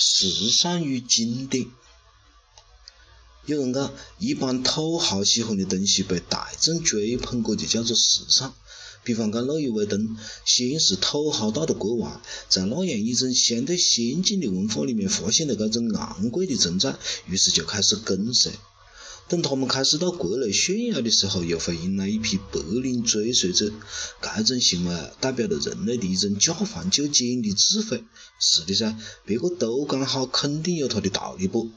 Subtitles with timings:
[0.00, 1.66] 时尚与经典。
[3.46, 8.54] 有人讲，一般土豪喜欢的东西被大众追捧过就叫做时尚。
[9.02, 16.96] 比方讲，路易威登，先是土豪到了国外，在那样一种相对先进的文化里面发现了这种昂贵的存在，
[17.26, 18.52] 于是就开始跟随。
[19.28, 23.70] 等他们开始到国内炫耀的时候，又会迎来一批白领追随者。
[24.38, 28.02] 这种行为代表了人类的一种驾黄就简的智慧。
[28.40, 31.70] 是的噻，别个都讲好，肯定有他的道理不？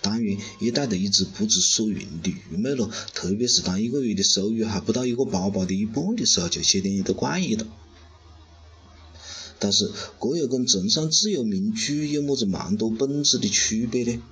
[0.00, 2.88] 当然，也带着一只不知所云的愚昧咯。
[3.14, 7.66] 特别是当一个月的收入还不到一个包包的一半的时候，就显得有点怪异了。
[9.58, 14.22] 但是，这又跟崇尚自由民主有么子蛮多本质的区别呢？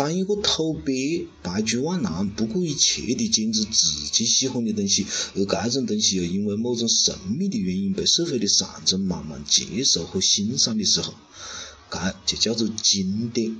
[0.00, 5.04] 当一个土鳖排除万难、不顾一切地坚持自己喜欢的东西，
[5.34, 11.12] 而这种东西又因为某种神秘的原因被社会的上层慢慢接受和欣赏的时候，
[11.90, 13.54] 这就叫做经典，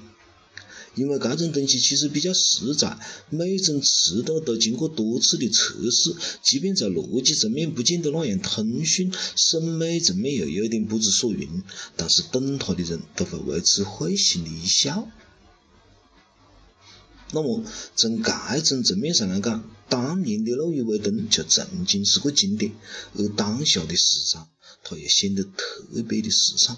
[0.94, 2.96] 因为这种东西其实比较实在，
[3.28, 11.62] 每种尺度都经过多次的测试，即便在逻辑层面不见得那样通顺，审美层面又有点不知所云，
[11.98, 15.06] 但是懂它的人都会为之会心的一笑。
[17.32, 17.64] 那么
[17.94, 22.72] 从这种层面上来讲，当年的路易威登就曾经是个经典，
[23.14, 24.48] 而当下的时尚，
[24.82, 26.76] 它也显得特别的时尚。